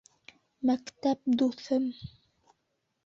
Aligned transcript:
Мәктәп 0.69 1.21
дуҫым 1.41 1.85